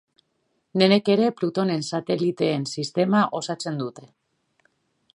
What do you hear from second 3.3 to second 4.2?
osatzen dute.